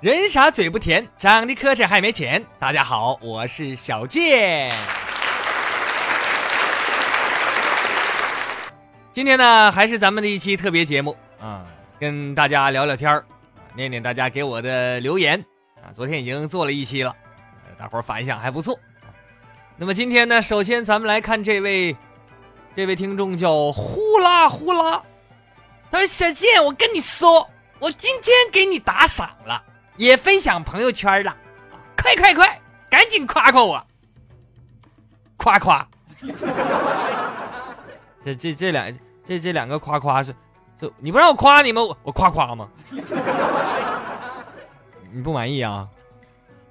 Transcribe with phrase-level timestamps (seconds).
[0.00, 2.42] 人傻嘴不甜，长得磕碜还没钱。
[2.58, 4.97] 大家好，我是小健。
[9.18, 11.66] 今天呢，还是咱们的一期特别节目啊，
[11.98, 13.24] 跟大家聊聊天儿，
[13.74, 15.44] 念念大家给我的留言
[15.82, 15.90] 啊。
[15.92, 17.12] 昨天已经做了一期了，
[17.76, 18.78] 大伙儿反响还不错。
[19.76, 21.96] 那么今天呢，首先咱们来看这位，
[22.76, 25.02] 这位听众叫呼啦呼啦，
[25.90, 27.50] 他说：“小健，我跟你说，
[27.80, 29.60] 我今天给你打赏了。”
[29.98, 31.36] 也分享朋友圈了，
[31.96, 33.84] 快快快，赶紧夸夸我，
[35.36, 35.88] 夸夸。
[38.24, 38.92] 这这这两
[39.28, 40.34] 这这两个夸夸是，
[40.80, 41.82] 就你不让我夸你吗？
[41.82, 42.66] 我我夸夸吗？
[45.12, 45.86] 你不满意啊？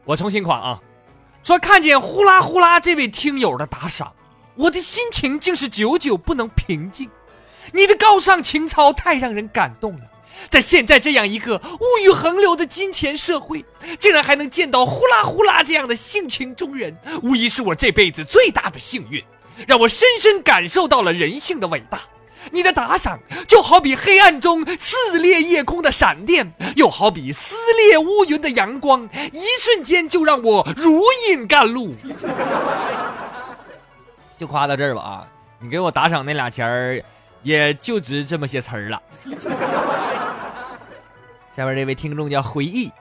[0.05, 0.79] 我重新夸啊！
[1.43, 4.11] 说看见呼啦呼啦这位听友的打赏，
[4.55, 7.07] 我的心情竟是久久不能平静。
[7.73, 10.01] 你的高尚情操太让人感动了。
[10.49, 13.63] 在现在这样一个物欲横流的金钱社会，
[13.99, 19.23] 竟然还能见到呼啦呼啦这样的性情中人，无疑是我这辈子最大的幸运，
[19.67, 21.99] 让我深深感受到了人性的伟大。
[22.51, 31.93] 你的打赏就好比黑暗中撕裂夜空的闪电，又好比撕裂乌云的阳光，一瞬间就让我如饮甘露。
[34.37, 35.27] 就夸到这儿吧啊！
[35.59, 37.03] 你给我打赏那俩钱儿，
[37.41, 39.01] 也就值这么些词儿了。
[41.55, 42.91] 下面这位听众叫回忆，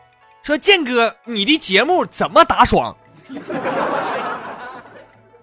[0.42, 2.96] 说建哥，你的节目怎么打爽？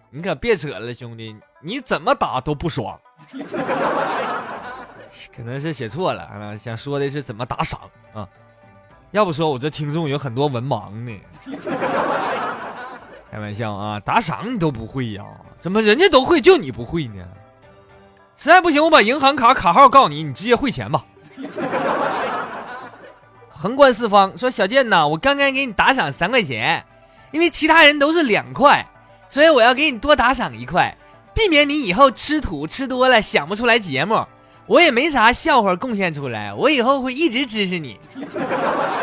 [0.09, 2.99] 你可别扯了，兄弟，你怎么打都不爽。
[5.35, 7.79] 可能是写错了啊，想说的是怎么打赏
[8.13, 8.27] 啊？
[9.11, 11.19] 要不说我这听众有很多文盲呢。
[13.31, 15.23] 开玩笑啊，打赏你都不会呀？
[15.59, 17.25] 怎么人家都会，就你不会呢？
[18.35, 21.05] 实在不行，我把银行卡卡号告诉你，你直接汇钱吧。
[23.49, 26.83] 横观四方，说小健呐，我刚刚给你打赏三块钱，
[27.31, 28.85] 因为其他人都是两块，
[29.29, 30.95] 所以我要给你多打赏一块，
[31.33, 34.25] 避免你以后吃土吃多了想不出来节目。
[34.65, 37.99] 我也没啥笑话贡献出来，我以后会一直支持你。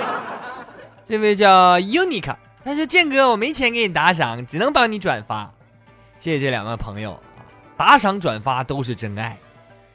[1.07, 5.53] 这位叫 Unica，他说建哥，我没钱给你打赏，只能帮你转发。
[6.19, 7.21] 谢谢这两位朋友啊，
[7.77, 9.39] 打赏转发都是真爱，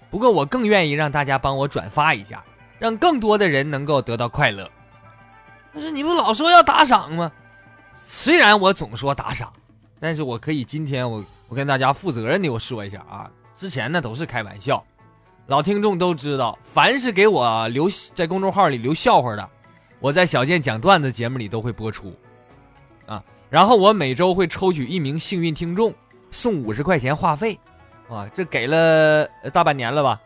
[0.09, 2.43] 不过我更愿意让大家帮我转发一下。
[2.77, 4.69] 让更多的人能够得到快乐。
[5.73, 7.31] 但是你不老说要打赏吗？
[8.05, 9.51] 虽然我总说打赏，
[9.99, 14.83] 但是我可以今天我我跟大家负责任的我说一下啊，之前呢都是开玩笑。
[15.47, 19.49] 老听众都知道，凡是给我留在公众号里留笑话的，
[19.99, 22.11] 我在小健讲段子节目里都会播出
[23.05, 23.23] 啊。
[23.49, 25.93] 然后我每周会抽取一名幸运听众，
[26.31, 27.59] 送五十块钱话费
[28.09, 30.19] 啊，这给了大半年了吧？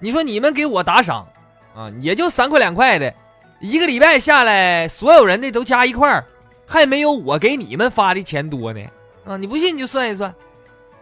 [0.00, 1.28] 你说你们给我打赏？
[1.74, 3.14] 啊，也就三块两块的，
[3.60, 6.24] 一个礼拜下来，所有人的都加一块儿，
[6.66, 8.80] 还没有我给你们发的钱多呢。
[9.28, 10.34] 啊，你不信你就算一算。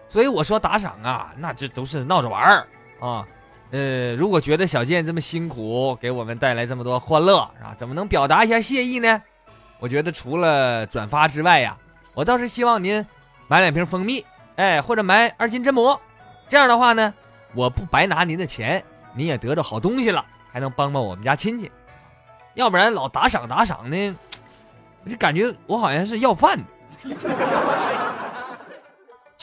[0.09, 2.67] 所以我说打赏啊，那这都是闹着玩儿
[3.01, 3.27] 啊。
[3.71, 9.23] 呃，如果觉得小健这么辛苦，给我们带来这么多欢乐啊，怎么能表达一下谢意呢？
[9.79, 11.77] 我觉得除了转发之外呀，
[12.15, 13.05] 我倒是希望您
[13.49, 14.25] 买两瓶蜂蜜，
[14.57, 16.01] 哎，或者买二斤榛蘑。
[16.49, 17.13] 这样的话呢，
[17.55, 18.83] 我不白拿您的钱，
[19.15, 20.25] 您也得着好东西了。
[20.53, 21.71] 还能帮帮我们家亲戚，
[22.55, 24.17] 要不然老打赏打赏呢，
[25.05, 26.65] 我就感觉我好像是要饭的。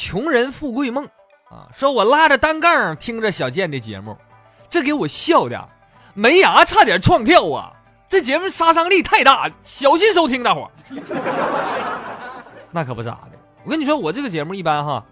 [0.03, 1.05] 穷人富贵梦
[1.49, 4.17] 啊，说我拉着单杠听着小健的节目，
[4.67, 5.69] 这给我笑的
[6.13, 7.71] 门牙差点撞掉啊！
[8.09, 10.69] 这节目杀伤力太大，小心收听，大伙。
[12.69, 15.05] 那可不咋的，我跟你说，我这个节目一般哈，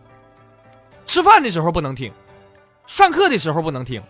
[1.06, 2.12] 吃饭的时候不能听，
[2.86, 4.04] 上课的时候不能听，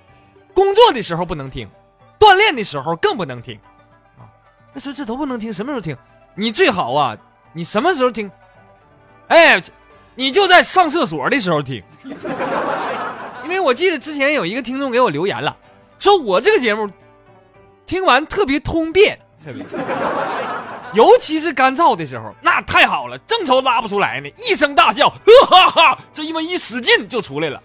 [0.52, 1.70] 工作的时候不能听。
[2.20, 3.56] 锻炼的时候更不能听，
[4.18, 4.26] 啊，
[4.74, 5.96] 那说这都不能听，什么时候听？
[6.34, 7.16] 你最好啊，
[7.54, 8.32] 你什么时候听？
[9.28, 9.62] 哎，
[10.16, 11.82] 你就在上厕所的时候听，
[13.44, 15.56] 因为我记得之前有一个听众给我留言了，
[15.98, 16.90] 说我这个节目
[17.86, 19.18] 听完特别通便，
[20.94, 25.16] 尤其是干燥的时候，那太好了，正愁拉不出来呢，一声大笑，哈
[25.50, 27.62] 哈哈，这一么一使劲就出来了。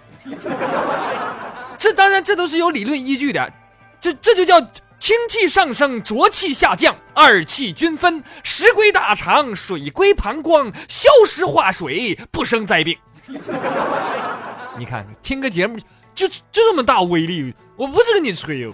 [1.76, 3.52] 这当然这都是有理论依据的。
[4.00, 4.60] 这这就叫
[4.98, 12.96] 氢气上升，浊气下降，二气均分，食归大肠，水归膀胱，消食化水，不生灾病。
[14.78, 15.78] 你看看，听个节目
[16.14, 18.68] 就就这么大威力，我不是跟你吹。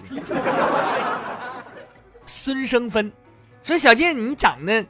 [2.25, 3.11] 孙生芬
[3.61, 4.85] 说：“小健，你长得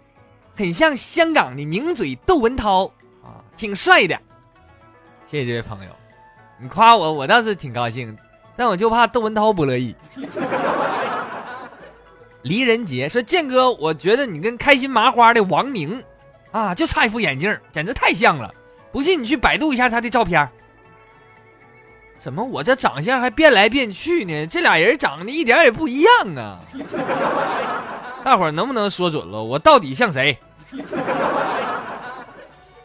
[0.55, 2.85] 很像香港的名嘴窦文涛
[3.23, 4.17] 啊，挺帅的。”
[5.25, 5.89] 谢谢这位朋友，
[6.61, 8.15] 你夸我，我倒是挺高兴，
[8.55, 9.95] 但我就怕窦文涛不乐意。
[12.43, 16.03] 黎仁杰说：“建哥，我觉得你跟开心麻花的王宁，
[16.51, 18.53] 啊，就差一副眼镜，简直太像了。
[18.91, 20.47] 不信你去百度一下他的照片。
[22.17, 24.45] 怎么我这长相还变来变去呢？
[24.47, 26.59] 这俩人长得一点也不一样啊！
[28.23, 30.37] 大伙儿能不能说准了，我到底像谁？”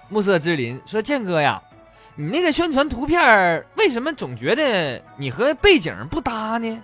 [0.08, 1.60] 暮色之林说：“建哥呀，
[2.14, 6.82] 你那个宣传图片为什么总觉得你和背景不搭呢？”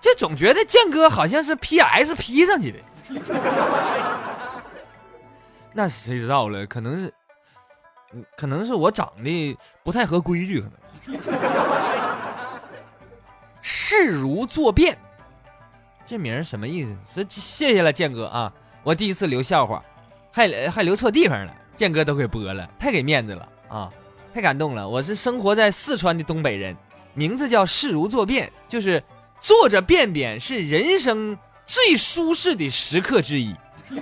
[0.00, 2.78] 就总觉得建哥好像是 P S P 上去的，
[5.72, 6.64] 那谁知道了？
[6.66, 7.12] 可能是，
[8.36, 10.74] 可能是我长得不太合规矩，可能。
[13.62, 14.96] 视如坐变，
[16.04, 16.96] 这名什么意思？
[17.14, 18.52] 说谢谢了，建哥啊！
[18.84, 19.82] 我第一次留笑话，
[20.32, 23.90] 还还留错地方了，建哥都给播了，太给面子了啊！
[24.32, 24.88] 太感动了。
[24.88, 26.76] 我是生活在四川的东北人，
[27.14, 29.02] 名字叫势如坐变，就是。
[29.46, 33.54] 坐着便便是人生最舒适的时刻之一，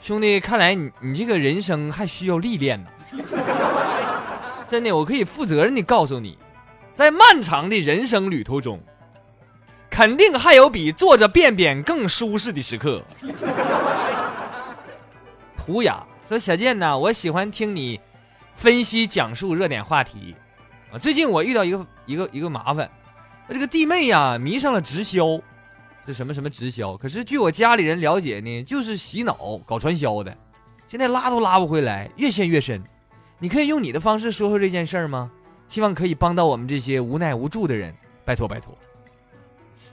[0.00, 2.88] 兄弟，看来你你这个人生还需要历练呢。
[4.66, 6.38] 真的，我可以负责任的告诉你，
[6.94, 8.82] 在漫长的人生旅途中，
[9.90, 13.02] 肯定还有比坐着便便更舒适的时刻。
[15.54, 18.00] 图雅说：“小健呐，我喜欢听你
[18.56, 20.34] 分析讲述热点话题。”
[20.90, 22.90] 啊，最近我遇到一个一个一个麻烦，
[23.48, 25.40] 我这个弟妹呀迷上了直销，
[26.06, 26.96] 是什么什么直销？
[26.96, 30.36] 可是据我家里人了解呢，就是洗脑搞传销的，
[30.88, 32.82] 现在拉都拉不回来，越陷越深。
[33.38, 35.30] 你可以用你的方式说说这件事儿吗？
[35.68, 37.94] 希望可以帮到我们这些无奈无助的人，
[38.24, 38.76] 拜托拜托。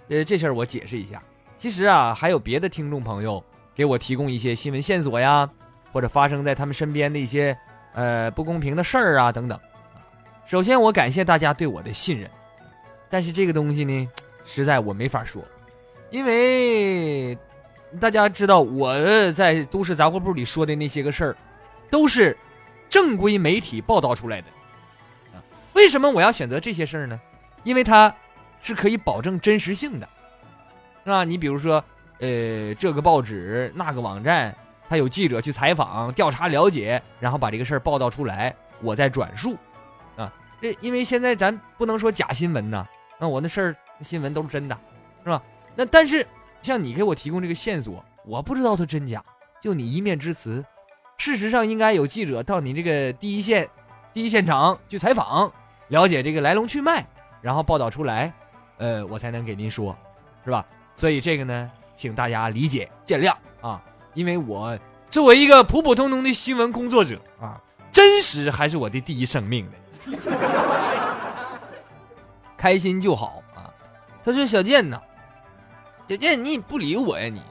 [0.10, 1.24] 呃，这事儿我解释一下，
[1.58, 5.50] 其实啊，还有别的听众朋友给我提供一些新闻线索呀，
[5.92, 7.58] 或者发生在他们身边的一些
[7.94, 9.60] 呃不公平的事儿啊等等。
[10.50, 12.28] 首先，我感谢大家对我的信任，
[13.07, 14.10] 但是这个东西呢，
[14.44, 15.44] 实在我没法说，
[16.10, 17.38] 因为
[18.00, 21.36] 大家知道我在都市杂货铺里说的那些个事儿，
[21.88, 22.36] 都是
[22.90, 24.48] 正规媒体报道出来的。
[25.36, 25.38] 啊，
[25.74, 27.22] 为什么我要选择这些事儿呢？
[27.63, 28.12] 因为它
[28.63, 30.10] 是可以保证真实性的，
[31.04, 31.24] 是吧？
[31.24, 31.75] 你比如说，
[32.22, 34.56] 呃，这个报纸、那个网站，
[34.90, 39.56] 他有记者去采访、调查、了解，然后把这个事儿报道出来，我再转述。
[40.62, 42.86] 这因为现在咱不能说假新闻呐，
[43.20, 44.78] 那我那事儿新闻都是真的，
[45.24, 45.42] 是吧？
[45.76, 46.26] 那但是
[46.62, 49.24] 像你给我提供这个线索，我不知道它真假，
[49.62, 50.64] 就你一面之词。
[51.18, 53.70] 事实上应该有记者到你这个第一线、
[54.14, 55.52] 第一现场去采访，
[55.90, 57.06] 了解这个来龙去脉，
[57.42, 58.34] 然后报道出来，
[58.78, 59.96] 呃，我才能给您说，
[60.46, 60.66] 是吧？
[60.96, 63.84] 所以这个呢，请大家理解见谅啊，
[64.14, 64.78] 因为我
[65.10, 69.71] 作为一个普普通通的新闻工作者啊，真实还是我的第一生命呢。
[72.57, 73.71] 开心就好啊！
[74.24, 75.00] 他说：“小健呐，
[76.09, 77.41] 小健，你不理我呀你？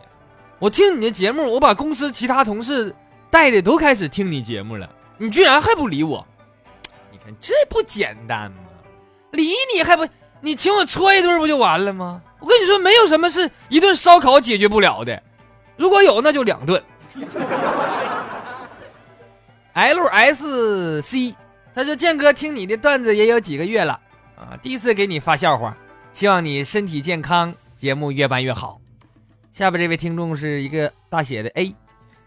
[0.59, 2.95] 我听你的节目，我把公司其他同事
[3.31, 4.87] 带的都开始听你节目了，
[5.17, 6.27] 你居然还不理我？
[7.11, 8.59] 你看这不简单吗？
[9.33, 10.07] 理你还不？
[10.41, 12.21] 你请我搓一顿不就完了吗？
[12.39, 15.23] 我跟你说，没有什么是一顿烧烤解决不了的，
[15.77, 16.83] 如果有那就两顿。
[19.87, 21.35] L S C。”
[21.75, 24.01] 他说：“建哥，听你的段子也有几个月了
[24.37, 25.77] 啊，第一次给你发笑话，
[26.13, 28.81] 希望你身体健康，节目越办越好。”
[29.53, 31.75] 下边这位听众是一个大写的 A，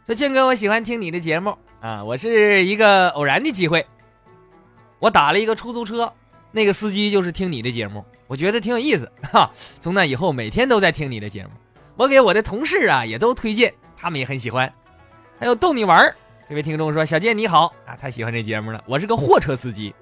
[0.06, 3.86] 说：“建哥，我喜欢听你的节目啊，我是一个偶然的机会，
[5.00, 6.12] 我打了一个出租车，
[6.52, 9.52] 那个司机就是听你的节目，我觉得挺有意思哈。
[9.82, 11.50] 从那以后每天都在听你的节目，
[11.98, 14.72] 我给我的同事啊也都推荐，他们也很喜欢，
[15.38, 16.16] 还有逗你玩儿。”
[16.52, 18.84] 这位听众说：“小健你好啊，太喜欢这节目了。
[18.86, 19.96] 我是个货车司机，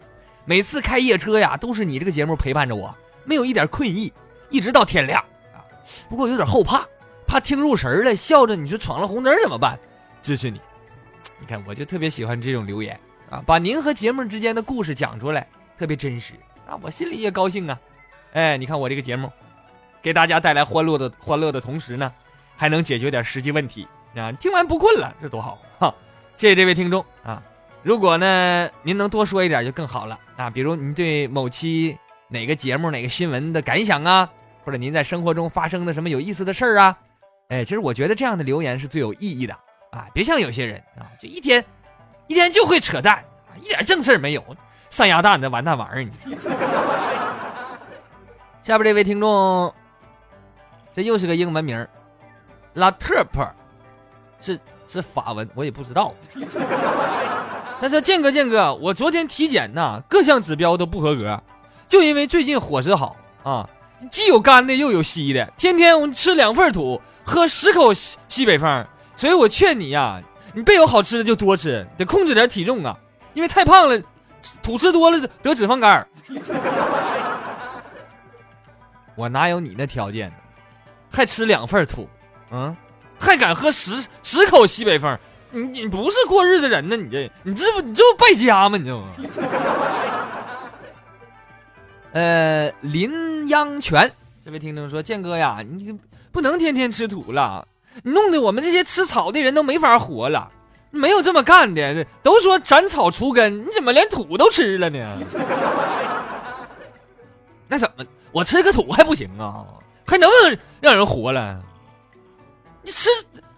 [0.46, 2.92] 每次开夜车呀，都是你这个节目陪伴着我，
[3.24, 4.12] 没有一点困意，
[4.50, 5.62] 一直到天亮啊。
[6.10, 6.84] 不过有点后怕，
[7.28, 9.78] 怕听入神了，笑着你说闯了红灯怎么办？
[10.24, 10.60] 支持你，
[11.40, 16.34] 你看我就特别喜欢这种留言啊，把您和节目之间的故事讲出来，特别真实
[16.68, 17.80] 啊，我心里也高兴啊。
[18.34, 19.32] 哎，你看我这个节目，
[20.02, 22.12] 给大家带来欢乐的欢乐的同时呢，
[22.58, 25.94] 还能解决点实际问题啊，听完不困了，这多好哈。”
[26.40, 27.44] 谢谢这位听众啊！
[27.84, 30.50] 如果呢，您能多说一点就更好了啊。
[30.50, 31.98] 比如您对某期
[32.30, 34.32] 哪个节目、哪个新闻的感想啊，
[34.64, 36.98] 或者您在生活中发生的什么有意思的事儿啊，
[37.50, 39.54] 哎，其实我觉得这样的留言是最有意义的
[39.92, 40.08] 啊。
[40.14, 41.62] 别像有些人啊，就一天
[42.28, 43.22] 一天就会扯淡，
[43.62, 44.42] 一点正事儿没有，
[44.90, 46.12] 上鸭蛋的完蛋玩意儿你。
[48.64, 49.76] 下边这位听众，
[50.94, 51.86] 这又是个英文名
[52.76, 53.46] 拉特珀，
[54.40, 54.58] 是
[54.92, 56.14] 是法文，我也不知道。
[57.80, 61.42] 他说：“建哥，建哥，我昨天体检呐，各项指标都不合格，
[61.88, 63.70] 就因为最近伙食好啊，
[64.12, 70.22] 既有干的又有稀的，天天我吃两份土，喝十口西西北风，所以我劝你呀，
[70.54, 72.98] 你别有好吃的就多吃，得控制点体重啊，
[73.34, 74.02] 因为太胖了，
[74.62, 76.06] 土吃多了得脂肪肝。
[79.16, 80.36] 我哪有你那条件呢？
[81.12, 82.08] 还吃两份土，
[82.52, 82.76] 嗯，
[83.20, 85.18] 还敢喝十十口西北风。”
[85.52, 86.96] 你你不是过日子人呢？
[86.96, 88.78] 你这你这不你这不败家吗？
[88.78, 89.04] 你这不？
[92.14, 94.12] 呃，林央泉
[94.46, 95.98] 这位听众说：“建哥呀，你
[96.32, 97.68] 不能天天吃土了，
[98.04, 100.52] 你弄得我们这些吃草的人都没法活了。
[100.92, 105.00] 没有这么干的，都说斩草除根，你怎么连土都吃了呢？
[107.68, 109.66] 那怎么我吃个土还不行啊？
[110.06, 111.60] 还能不能让人活了？
[112.90, 113.10] 你吃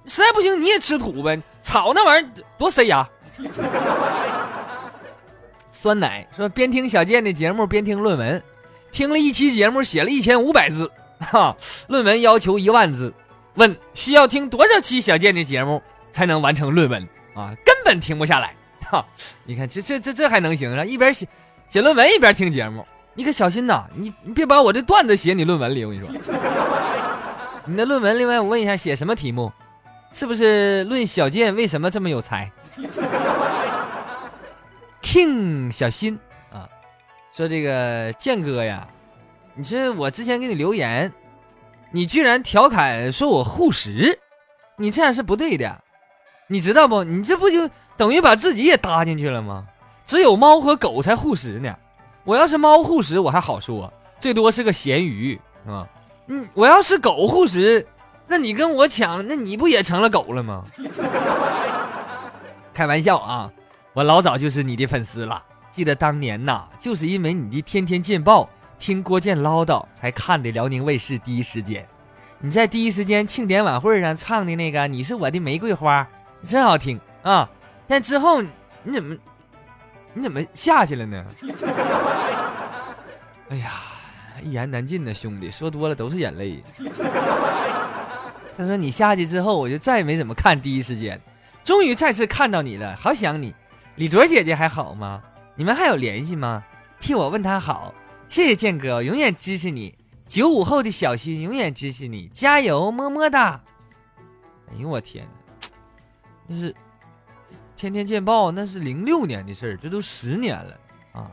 [0.06, 3.08] 实在不行你也吃土呗。”草那玩意儿多塞牙。
[5.72, 8.44] 酸奶说边听小健的节目边听论文，
[8.92, 11.56] 听了一期节目写了一千五百字，哈，
[11.88, 13.14] 论文要求一万字，
[13.54, 17.56] 问需要听多少期小健的节目才能完成论文啊？
[17.64, 18.54] 根本停不下来，
[18.90, 19.06] 哈！
[19.46, 20.84] 你看这这这这还能行啊？
[20.84, 21.26] 一边写
[21.70, 23.88] 写论文一边听节目，你可小心呐！
[23.96, 26.90] 你你别把我这段子写你论文里，我跟你说。
[27.65, 29.51] 你的论文另外我问一下，写什么题目？
[30.13, 32.51] 是不是论小健为什么这么有才？
[35.01, 36.20] King 小新
[36.51, 36.68] 啊，
[37.32, 38.88] 说这个健哥呀，
[39.53, 41.12] 你说我之前给你留言，
[41.91, 44.20] 你居然调侃说我护食，
[44.77, 45.82] 你这样是不对的，
[46.48, 47.03] 你知道不？
[47.03, 49.68] 你这不就等于把自己也搭进去了吗？
[50.06, 51.74] 只有猫和狗才护食呢，
[52.24, 55.88] 我要是猫护食我还好说，最多是个咸鱼啊，
[56.28, 57.86] 嗯，我要是狗护食。
[58.28, 60.63] 那你跟我抢，那你不也成了狗了吗？
[62.74, 63.51] 开玩笑啊，
[63.94, 65.44] 我老早就是你的粉丝了。
[65.70, 68.50] 记得当年呐，就是因为你的天天见报，
[68.80, 71.86] 听郭建唠叨，才看的辽宁卫视第一时间。
[72.40, 76.08] 你在第一时间庆典晚会上唱的那个《你是我的玫瑰花》，
[76.50, 77.50] 真好听啊！
[77.88, 79.16] 但之后你怎么
[80.13, 81.25] 你怎么下去了呢？
[83.50, 83.72] 哎呀，
[84.43, 86.63] 一言难尽呢，兄弟，说多了都是眼泪。
[88.57, 91.19] 他说：“你下去之后，我就再也没怎么看第一时间。
[91.63, 93.55] 终于再次看到你了，好想你。
[93.95, 95.21] 李卓姐姐还好吗？
[95.55, 96.63] 你们还有联系吗？
[97.00, 97.93] 替我问她好。
[98.27, 99.95] 谢谢建哥，永远支持你。
[100.27, 103.62] 九五后的小新永远支持你，加油，么么哒。
[104.71, 105.67] 哎呦我天哪，
[106.48, 106.75] 那是
[107.75, 110.77] 天天见报，那是零六年的事儿，这都十年了
[111.13, 111.31] 啊！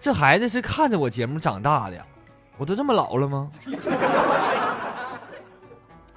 [0.00, 2.06] 这孩子是看着我节目长大的呀，
[2.62, 3.50] 我都这么老了吗？”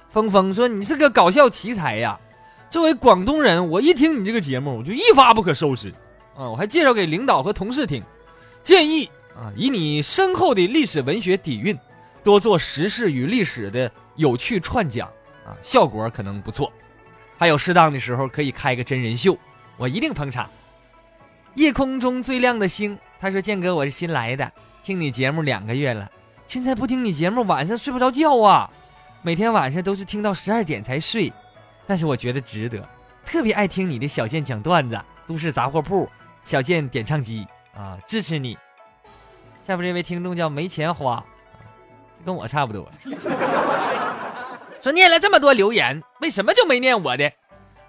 [0.08, 2.18] 峰峰说：“你是个搞笑奇才呀！
[2.70, 5.92] 作为广东人，我一听你这个节目，我就一发不可收拾
[6.36, 6.48] 啊！
[6.48, 8.02] 我还介绍给领导和同事听，
[8.62, 11.76] 建议啊，以你深厚的历史文学底蕴，
[12.22, 15.08] 多做时事与历史的有趣串讲
[15.44, 16.72] 啊，效果可能不错。
[17.36, 19.36] 还有适当的时候可以开个真人秀，
[19.76, 20.48] 我一定捧场。”
[21.56, 24.50] 夜空中最亮的星，他说：“建哥，我是新来的，
[24.82, 26.10] 听你节目两个月了，
[26.46, 28.70] 现在不听你节目，晚上睡不着觉啊。”
[29.22, 31.32] 每天晚上都是听到十二点才睡，
[31.84, 32.88] 但是我觉得值得，
[33.24, 36.08] 特别爱听你的小健讲段子，都市杂货铺，
[36.44, 38.56] 小健点唱机啊，支持你。
[39.66, 41.24] 下边这位听众叫没钱花，
[42.24, 42.88] 跟我差不多，
[44.80, 47.32] 说念了这么多留言，为什么就没念我的？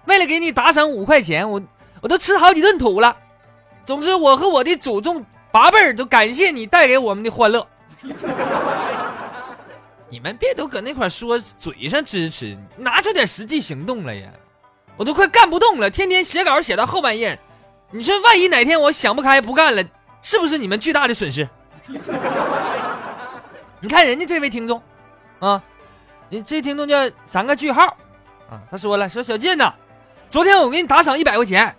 [0.06, 1.62] 为了给你打赏五块钱，我
[2.00, 3.16] 我都吃好几顿土了。
[3.84, 7.64] 总之，我和我的祖宗八辈儿都感谢你带给我们的欢乐。
[10.10, 14.30] 你们别都搁那块说嘴上支持，拿出点实际行动来呀！
[14.96, 17.38] 我都快干不动了，天天写稿写到后半夜。
[17.90, 19.84] 你说万一哪天我想不开不干了，
[20.22, 21.48] 是不是你们巨大的损失？
[23.80, 24.82] 你看人家这位听众，
[25.38, 25.62] 啊，
[26.28, 27.84] 你这听众叫三个句号，
[28.50, 29.72] 啊，他说了，说小健呐，
[30.30, 31.74] 昨天我给你打赏一百块钱，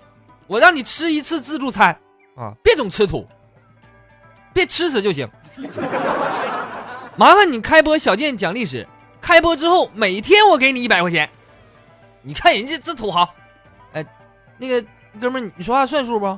[0.47, 1.99] 我让你吃一次自助餐，
[2.35, 3.27] 啊，别总吃土，
[4.59, 5.25] 别吃死就行。
[7.15, 8.85] 麻烦你开播小健讲历史，
[9.21, 11.29] 开播之后每天我给你一百块钱。
[12.21, 13.33] 你看人家这土豪，
[13.93, 14.05] 哎，
[14.57, 14.85] 那个
[15.17, 16.37] 哥们儿，你说话算数不？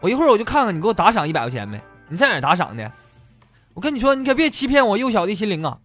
[0.00, 1.78] 我一会儿我就看看你给我打赏一百块钱没？
[2.08, 2.90] 你在哪打赏的？
[3.74, 5.76] 我跟你说，你可别欺骗我幼小的心灵啊！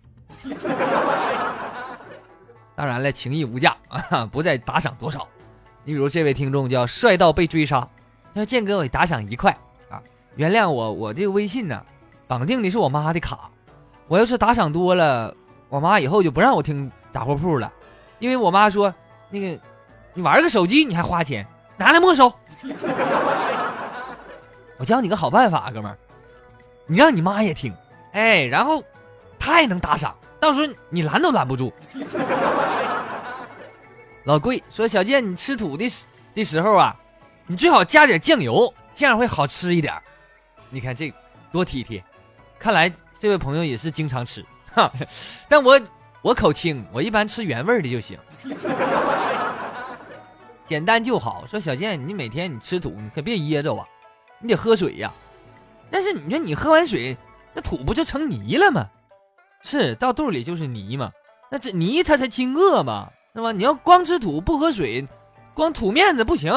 [2.74, 5.28] 当然了，情义无价啊， 不在打赏多少。
[5.84, 7.82] 你比如这位听众叫帅到被追杀，
[8.34, 9.56] 他说建哥，我打赏一块，
[10.36, 11.84] 原谅我，我这个微信呢，
[12.28, 13.50] 绑定的是我妈的卡，
[14.08, 15.34] 我要是打赏多了，
[15.70, 17.72] 我妈以后就不让我听杂货铺了，
[18.20, 18.94] 因为我妈说
[19.30, 19.60] 那个
[20.14, 21.46] 你玩个手机你还花钱，
[21.78, 22.34] 拿来没收。
[24.78, 25.98] 我教你个好办法，哥们儿，
[26.88, 27.74] 你让你妈也听，
[28.12, 28.84] 哎，然后
[29.40, 31.72] 她也能打赏，到时候你拦都拦不住。
[34.26, 36.96] 老贵说：“小健，你吃土的时的时候啊，
[37.46, 39.94] 你最好加点酱油，这样会好吃一点。
[40.74, 41.14] 你看这
[41.52, 42.04] 多体贴，
[42.58, 44.92] 看来这位朋友也是经常吃哈。
[45.48, 45.80] 但我
[46.24, 48.18] 我口轻，我一般吃原味的就行，
[50.66, 51.46] 简单就好。
[51.48, 53.86] 说小健，你每天你吃土，你可别噎着啊，
[54.40, 55.14] 你得喝水呀。
[55.92, 57.16] 但是你说你喝完水，
[57.54, 58.90] 那土不就成泥了吗？
[59.62, 61.12] 是到肚里就是泥嘛，
[61.52, 63.52] 那这泥它才清饿嘛。”是吧？
[63.52, 65.08] 你要光吃土不喝水，
[65.56, 66.54] 光吐面子不行。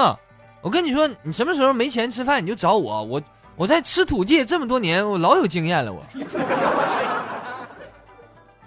[0.60, 3.02] 我跟你说，你什么时候没钱吃饭，你就找我。
[3.02, 3.22] 我
[3.56, 5.90] 我在吃土界这么多年，我老有经验了。
[5.90, 6.00] 我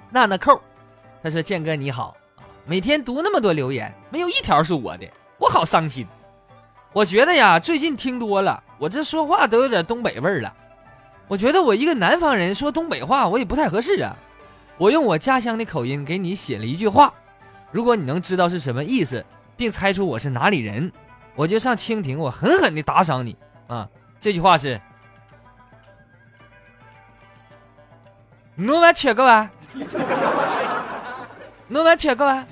[0.10, 0.60] 娜娜扣，
[1.22, 2.18] 他说：“建哥你好，
[2.66, 6.08] 每天读那么多留言，没有一条是我的，我好伤心。
[6.92, 10.52] 我觉得呀，最近听多了，我这说话都有点东北味儿了。
[11.28, 14.18] 我觉得我一个南方人说东北话，我也不太合适啊。
[14.80, 17.14] 我用我家乡的口音给你写了一句话。”
[17.72, 19.24] 如果你能知道是什么意思，
[19.56, 20.92] 并猜出我是哪里人，
[21.36, 23.88] 我就上蜻蜓，我狠狠的打赏你啊！
[24.20, 24.80] 这句话是：
[28.56, 29.50] 侬们吃个吧？
[31.70, 32.46] 侬们吃个吧？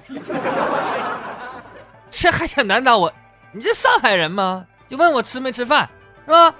[2.10, 3.14] 这还想难倒我？
[3.52, 4.66] 你这上海人吗？
[4.88, 5.90] 就问我吃没吃饭
[6.26, 6.56] 是吧？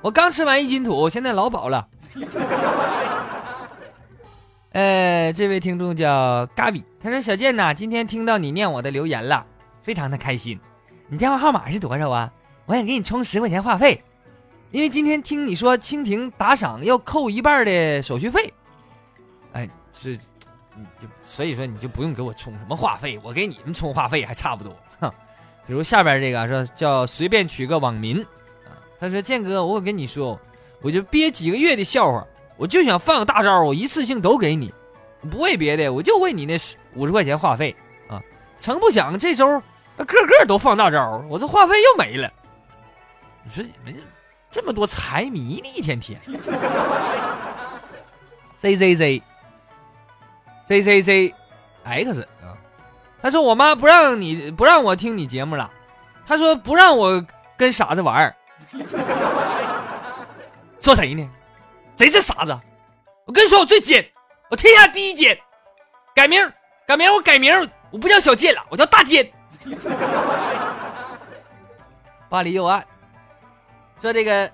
[0.00, 1.86] 我刚吃完一斤土，现在老饱了。
[4.72, 9.46] 呃， 这位听众叫嘎比，他说：“小健呐，今天听到你念我的留言了，
[9.82, 10.58] 非常的开心。
[11.06, 12.30] 你电话号码是多少啊？
[12.66, 14.02] 我想给你充十块钱话费，
[14.70, 18.52] 因为今天听你说蜻蜓打赏要扣一半的手续费。
[19.52, 20.18] 哎，是，
[20.76, 24.76] 你就所以说你就不用给我充什么话费，我给你们充话费还差不多。
[25.00, 25.10] 哼，
[25.66, 28.20] 比如下边这个说叫随便取个网民
[28.64, 30.38] 啊，他说健哥，我跟你说，
[30.82, 32.26] 我就憋几个月的笑话。”
[32.58, 34.74] 我就想放个大招，我一次性都给你，
[35.30, 36.58] 不为别的，我就为你那
[36.94, 37.72] 五十块钱话费
[38.08, 38.20] 啊！
[38.58, 39.62] 成不想这周
[39.96, 42.28] 个个都放大招，我这话费又没了。
[43.44, 44.02] 你说你们
[44.50, 45.72] 这么多财迷呢？
[45.74, 46.18] 一天天。
[48.58, 49.22] Z Z Z
[50.66, 51.34] Z Z Z
[51.84, 52.56] X 啊！
[53.22, 55.70] 他说我妈不让你不让我听你节目了，
[56.26, 57.24] 他说不让我
[57.56, 58.34] 跟傻子玩儿
[60.80, 61.28] 说谁呢？
[61.96, 62.58] 谁是傻子？
[63.24, 64.08] 我跟你说，我最贱，
[64.50, 65.38] 我天下第一贱。
[66.14, 66.40] 改名，
[66.86, 69.30] 改名，我改名，我不叫小贱了，我叫大贱。
[72.28, 72.84] 巴黎右岸
[74.00, 74.50] 说：“这个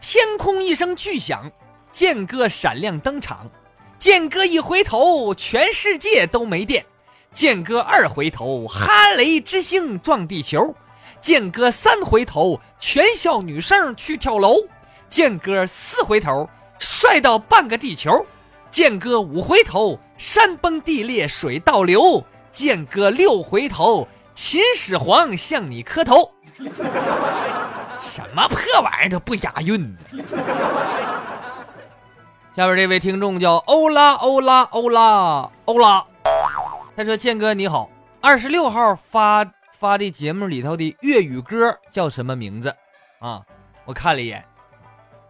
[0.00, 1.50] 天空一声巨响，
[1.90, 3.50] 剑哥闪亮登场。
[3.98, 6.84] 剑哥一回头，全世界都没电。
[7.32, 10.74] 剑哥二回头，哈雷之星撞地球。
[11.20, 14.56] 剑哥三回头，全校女生去跳楼。”
[15.08, 16.48] 剑哥四回头
[16.78, 18.24] 帅到半个地球，
[18.70, 26.32] 剑哥五回头山崩地裂水倒流，剑哥六回头秦始皇向你磕头。
[28.02, 29.96] 什么破玩意儿都不押韵。
[32.56, 36.04] 下边这位听众叫欧拉欧拉欧拉欧拉，
[36.96, 37.88] 他说：“剑哥你好，
[38.20, 39.46] 二十六号发
[39.78, 42.74] 发的节目里头的粤语歌叫什么名字
[43.20, 43.40] 啊？
[43.84, 44.44] 我看了一眼。”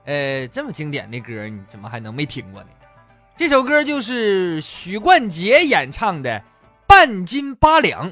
[0.04, 2.68] 呃，这么经典的歌，你怎么还能没听过呢？
[3.36, 6.40] 这首歌就是许冠杰演唱的
[6.86, 8.10] 《半斤八两》。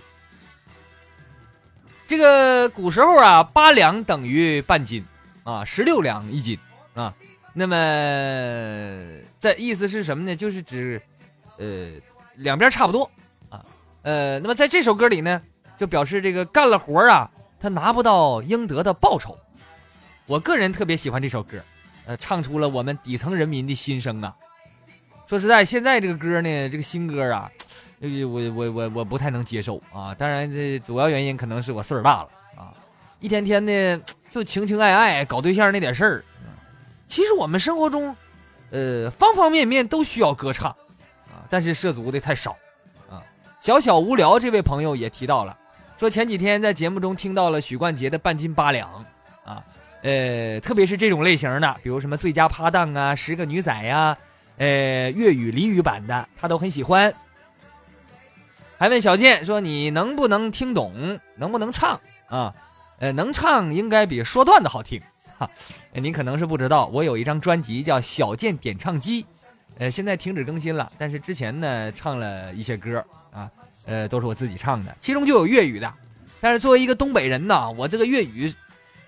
[2.11, 5.05] 这个古时候啊，八两等于半斤
[5.45, 6.59] 啊，十六两一斤
[6.93, 7.15] 啊。
[7.55, 7.77] 那么
[9.39, 10.35] 这意思是什么呢？
[10.35, 11.01] 就是指
[11.57, 11.93] 呃
[12.35, 13.09] 两边差不多
[13.49, 13.65] 啊。
[14.03, 15.41] 呃，那么在这首歌里呢，
[15.79, 19.39] 就表示这个干了活啊，他拿不到应得的报酬。
[20.27, 21.63] 我个人特别喜欢这首歌。
[22.07, 24.35] 呃，唱出了我们底层人民的心声啊！
[25.29, 27.49] 说实在，现在这个歌呢，这个新歌啊，
[28.01, 30.15] 我我我我不太能接受啊。
[30.15, 32.73] 当然，这主要原因可能是我岁数大了啊，
[33.19, 36.25] 一天天的就情情爱爱，搞对象那点事儿。
[37.07, 38.17] 其实我们生活中，
[38.71, 40.71] 呃，方方面面都需要歌唱
[41.29, 42.57] 啊，但是涉足的太少
[43.11, 43.23] 啊。
[43.61, 45.57] 小小无聊这位朋友也提到了，
[45.99, 48.89] 说前几天在节目中听到了许冠杰的《半斤八两》
[49.51, 49.63] 啊。
[50.03, 54.17] 呃，特别是这种类型的，比如什么最佳拍档啊、十个女仔呀，
[54.57, 57.13] 呃，粤语俚语版的，他都很喜欢。
[58.81, 61.21] 还问小健说：“你能不能听懂？
[61.37, 62.55] 能不能唱啊？”
[62.99, 64.99] 呃，能唱应该比说段子好听。
[65.37, 65.47] 哈，
[65.93, 69.23] 您可能是不知道，我有一张专辑叫《小健点唱机》，
[69.77, 73.51] 呃，现在停止更新了，但是之前呢唱了一些歌啊，
[73.85, 75.93] 呃，都是我自己唱的，其中就有粤语的。
[76.41, 78.51] 但是作为一个东北人呐，我这个粤语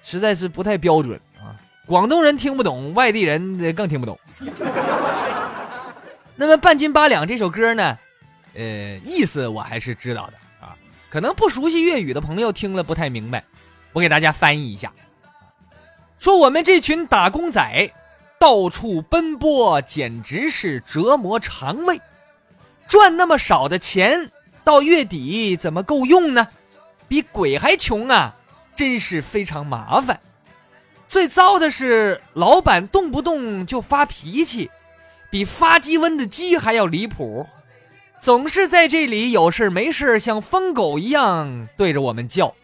[0.03, 1.57] 实在是不太标准啊，
[1.87, 4.19] 广东人听不懂，外地人更听不懂。
[6.37, 7.97] 那么《半斤八两》这首歌呢，
[8.55, 10.77] 呃，意思我还是知道的啊，
[11.09, 13.45] 可能不熟悉粤语的朋友听了不太明白，
[13.93, 14.93] 我给大家翻译一下。
[16.19, 17.91] 说我们这群打工仔，
[18.39, 22.01] 到处奔波，简直是折磨肠胃。
[22.87, 24.31] 赚那么少的钱，
[24.63, 26.47] 到月底怎么够用呢？
[27.09, 28.37] 比鬼还穷啊！
[28.75, 30.19] 真是非常麻烦。
[31.07, 34.71] 最糟的是，老板动不动就发脾气，
[35.31, 37.47] 比发鸡瘟的鸡还要离谱，
[38.23, 42.55] 总是在这里有事没事像疯狗一样对着我们叫。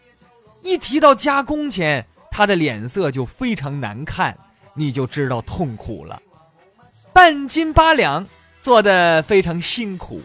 [0.61, 2.07] 一提到加工钱。
[2.31, 4.37] 他的脸色就非常难看，
[4.73, 6.21] 你就知道痛苦了。
[7.11, 8.25] 半斤八两
[8.61, 10.21] 做的非常辛苦，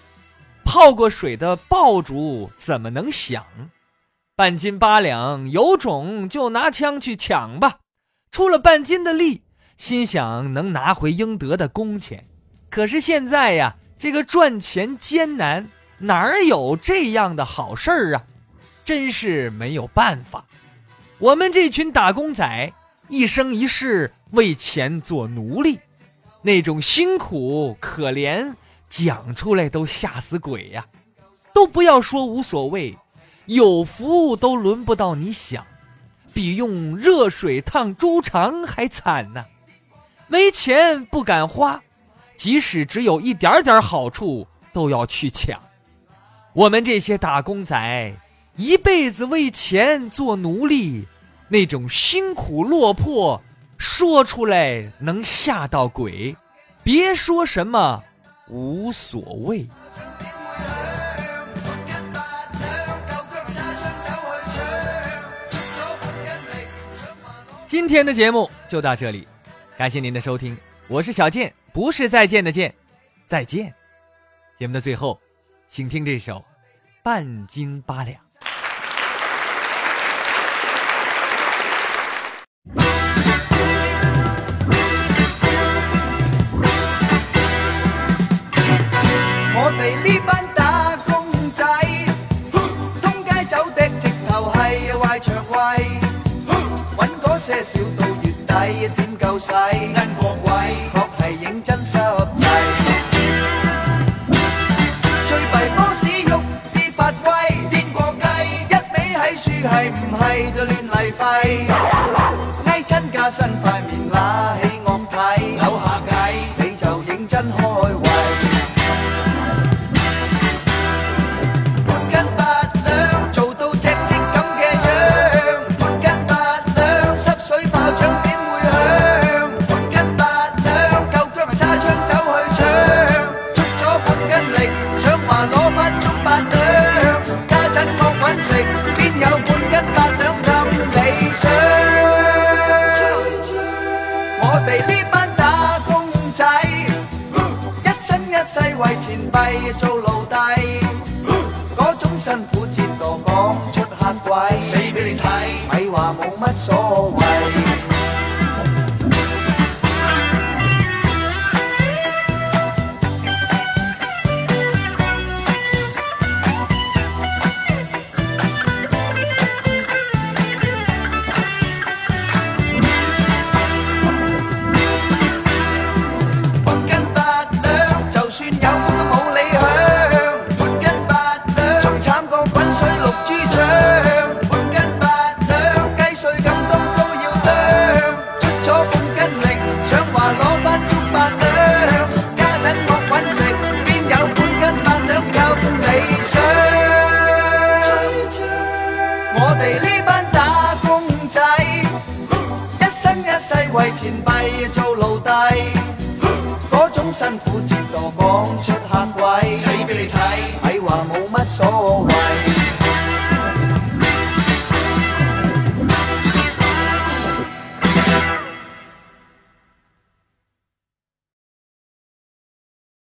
[0.65, 3.45] 泡过水的爆竹怎么能响？
[4.37, 7.81] 半斤八两有种就拿枪去抢吧！
[8.31, 9.43] 出了半斤的力，
[9.77, 12.25] 心想能拿回应得的工钱。
[12.71, 18.23] 可是现在呀，这个赚钱艰难，哪儿有这样的好事儿啊？
[18.85, 20.45] 真是没有办法。
[21.17, 22.71] 我们这群打工仔
[23.09, 25.81] 一生一世为钱做奴隶，
[26.43, 28.55] 那种辛苦可怜
[28.91, 30.85] 讲出来都吓死鬼呀！
[31.55, 32.95] 都不要说无所谓，
[33.47, 35.67] 有福都轮不到你享，
[36.35, 39.47] 比用热水烫猪肠还惨呢。
[40.27, 41.83] 没钱不敢花，
[42.37, 45.61] 即使只有一点点好处都要去抢。
[46.53, 48.15] 我们这些打工仔
[48.57, 51.07] 一辈子为钱做奴隶。
[51.47, 53.41] 那种辛苦落魄，
[53.77, 56.35] 说出来能吓到鬼，
[56.83, 58.03] 别说什么
[58.49, 59.67] 无所谓。
[67.67, 69.29] 今天的节目就到这里，
[69.77, 70.57] 感谢您的收听，
[70.89, 72.73] 我是小健，不是再见的见，
[73.27, 73.75] 再见。
[74.57, 75.21] 节目的最后，
[75.67, 76.37] 请听这首
[77.03, 78.17] 《半斤八两》。